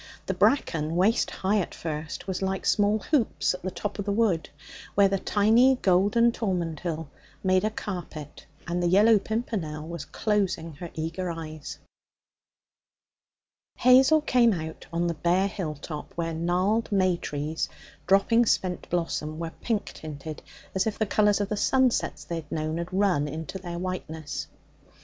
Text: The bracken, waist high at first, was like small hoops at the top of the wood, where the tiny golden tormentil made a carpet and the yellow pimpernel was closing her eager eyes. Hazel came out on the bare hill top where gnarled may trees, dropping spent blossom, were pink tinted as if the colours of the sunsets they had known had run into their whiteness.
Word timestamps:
The 0.25 0.33
bracken, 0.33 0.95
waist 0.95 1.29
high 1.29 1.59
at 1.59 1.75
first, 1.75 2.25
was 2.25 2.41
like 2.41 2.65
small 2.65 2.97
hoops 2.97 3.53
at 3.53 3.61
the 3.61 3.69
top 3.69 3.99
of 3.99 4.05
the 4.05 4.11
wood, 4.11 4.49
where 4.95 5.07
the 5.07 5.19
tiny 5.19 5.75
golden 5.75 6.31
tormentil 6.31 7.07
made 7.43 7.63
a 7.63 7.69
carpet 7.69 8.47
and 8.65 8.81
the 8.81 8.87
yellow 8.87 9.19
pimpernel 9.19 9.87
was 9.87 10.05
closing 10.05 10.73
her 10.77 10.89
eager 10.95 11.29
eyes. 11.29 11.77
Hazel 13.75 14.21
came 14.21 14.53
out 14.53 14.87
on 14.91 15.05
the 15.05 15.13
bare 15.13 15.47
hill 15.47 15.75
top 15.75 16.13
where 16.15 16.33
gnarled 16.33 16.91
may 16.91 17.15
trees, 17.15 17.69
dropping 18.07 18.47
spent 18.47 18.89
blossom, 18.89 19.37
were 19.37 19.53
pink 19.61 19.85
tinted 19.93 20.41
as 20.73 20.87
if 20.87 20.97
the 20.97 21.05
colours 21.05 21.39
of 21.39 21.49
the 21.49 21.57
sunsets 21.57 22.23
they 22.23 22.37
had 22.37 22.51
known 22.51 22.77
had 22.79 22.91
run 22.91 23.27
into 23.27 23.59
their 23.59 23.77
whiteness. 23.77 24.47